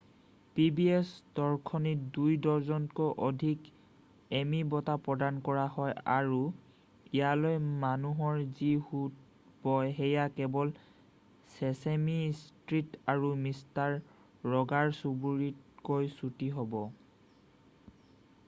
[0.57, 3.67] pbs দৰ্শনীত 2 ডজনতকৈ অধিক
[4.39, 6.39] এমি বঁটা প্ৰদান কৰা হয় আৰু
[7.19, 10.73] ইয়ালৈ মানুহৰ যি সোঁত বয় সেয়া কেৱল
[11.59, 13.95] চেচেমি ষ্ট্ৰিট আৰু মিষ্টাৰ
[14.57, 16.77] ৰ'গাৰৰ চুবুৰীতকৈ চুটি হ'ব